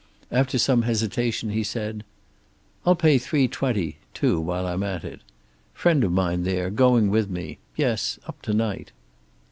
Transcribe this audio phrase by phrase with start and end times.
[0.31, 2.03] After some hesitation he said:
[2.87, 5.21] "I'll pay three twenty too, while I'm at it.
[5.75, 7.59] Friend of mine there, going with me.
[7.75, 8.91] Yes, up to to night."